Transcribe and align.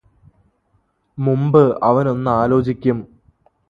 മുമ്പ് 1.17 1.61
അവനൊന്ന് 1.83 2.31
ആലോചിക്കും 2.33 2.99